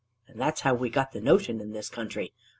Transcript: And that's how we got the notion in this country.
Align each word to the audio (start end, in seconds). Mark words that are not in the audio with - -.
And 0.27 0.41
that's 0.41 0.61
how 0.61 0.73
we 0.73 0.89
got 0.89 1.11
the 1.11 1.21
notion 1.21 1.61
in 1.61 1.73
this 1.73 1.87
country. 1.87 2.33